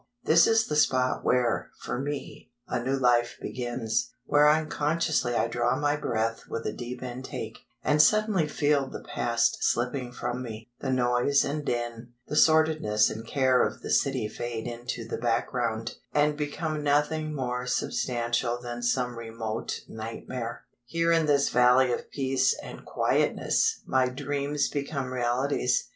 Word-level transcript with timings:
This 0.23 0.47
is 0.47 0.65
the 0.65 0.75
spot 0.75 1.23
where, 1.23 1.69
for 1.79 1.99
me, 1.99 2.51
a 2.67 2.81
new 2.83 2.95
life 2.97 3.37
begins; 3.39 4.09
where 4.25 4.49
unconsciously 4.49 5.35
I 5.35 5.47
draw 5.47 5.75
my 5.77 5.95
breath 5.95 6.45
with 6.49 6.65
a 6.65 6.73
deep 6.73 7.03
intake, 7.03 7.59
and 7.83 8.01
suddenly 8.01 8.47
feel 8.47 8.89
the 8.89 9.03
past 9.03 9.63
slipping 9.63 10.11
from 10.11 10.41
me; 10.41 10.71
the 10.79 10.89
noise 10.89 11.45
and 11.45 11.63
din, 11.63 12.13
the 12.25 12.35
sordidness 12.35 13.11
and 13.11 13.27
care 13.27 13.63
of 13.63 13.83
the 13.83 13.91
city 13.91 14.27
fade 14.27 14.65
into 14.65 15.07
the 15.07 15.19
background 15.19 15.97
and 16.15 16.35
become 16.35 16.81
nothing 16.83 17.31
more 17.35 17.67
substantial 17.67 18.59
than 18.59 18.81
some 18.81 19.19
remote 19.19 19.81
nightmare. 19.87 20.63
Here 20.83 21.11
in 21.11 21.27
this 21.27 21.49
Valley 21.49 21.93
of 21.93 22.09
Peace 22.09 22.57
and 22.63 22.85
Quietness 22.85 23.81
my 23.85 24.09
dreams 24.09 24.67
become 24.67 25.13
realities. 25.13 25.89